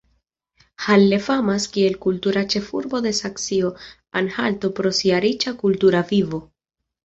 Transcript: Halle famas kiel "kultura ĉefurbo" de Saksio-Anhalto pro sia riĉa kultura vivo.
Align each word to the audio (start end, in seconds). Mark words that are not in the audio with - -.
Halle 0.85 1.19
famas 1.25 1.67
kiel 1.75 1.97
"kultura 2.07 2.43
ĉefurbo" 2.55 3.03
de 3.09 3.13
Saksio-Anhalto 3.19 4.75
pro 4.81 4.97
sia 5.03 5.23
riĉa 5.31 5.57
kultura 5.65 6.07
vivo. 6.13 6.45